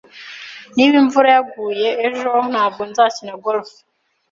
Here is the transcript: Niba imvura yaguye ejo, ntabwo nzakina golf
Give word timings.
Niba 0.75 0.95
imvura 1.01 1.27
yaguye 1.35 1.89
ejo, 2.07 2.31
ntabwo 2.51 2.81
nzakina 2.89 3.33
golf 3.43 3.71